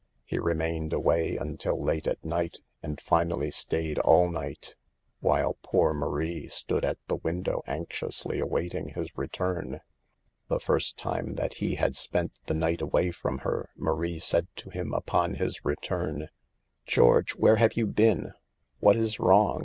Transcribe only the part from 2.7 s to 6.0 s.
and finally stayed all night, while poor